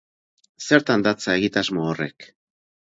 [0.69, 2.31] Zertan datza egitasmo horrek?